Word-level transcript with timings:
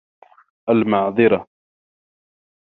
المعذرة؟ 0.69 1.47